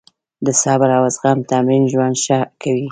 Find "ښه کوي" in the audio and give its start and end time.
2.23-2.79